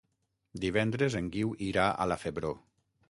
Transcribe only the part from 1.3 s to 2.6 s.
Guiu irà a la Febró.